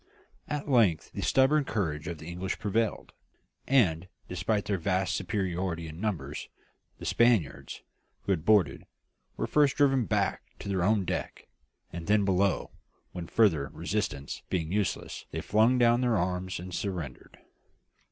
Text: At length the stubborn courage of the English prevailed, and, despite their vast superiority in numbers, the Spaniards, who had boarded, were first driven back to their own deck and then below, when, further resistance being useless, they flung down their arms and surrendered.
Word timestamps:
At 0.47 0.67
length 0.67 1.11
the 1.11 1.21
stubborn 1.21 1.63
courage 1.63 2.07
of 2.07 2.17
the 2.17 2.25
English 2.25 2.57
prevailed, 2.57 3.13
and, 3.67 4.07
despite 4.27 4.65
their 4.65 4.79
vast 4.79 5.13
superiority 5.15 5.87
in 5.87 6.01
numbers, 6.01 6.49
the 6.97 7.05
Spaniards, 7.05 7.83
who 8.23 8.31
had 8.31 8.43
boarded, 8.43 8.87
were 9.37 9.45
first 9.45 9.77
driven 9.77 10.05
back 10.05 10.41
to 10.57 10.67
their 10.69 10.81
own 10.81 11.05
deck 11.05 11.47
and 11.93 12.07
then 12.07 12.25
below, 12.25 12.71
when, 13.11 13.27
further 13.27 13.67
resistance 13.73 14.41
being 14.49 14.71
useless, 14.71 15.27
they 15.29 15.39
flung 15.41 15.77
down 15.77 16.01
their 16.01 16.17
arms 16.17 16.59
and 16.59 16.73
surrendered. 16.73 17.37